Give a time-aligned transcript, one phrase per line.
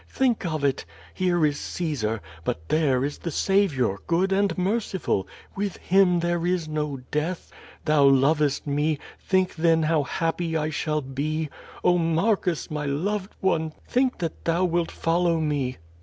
[0.09, 0.83] Think of it.
[1.13, 6.67] Here is Caesar, but there is the Saviour, good and merciful; with him there is
[6.67, 7.51] no death.
[7.85, 11.49] Thou lovest me; think then how happy I shall be;
[11.83, 15.77] Oh, Mar cus, my loved one, think that thou wilt follow me."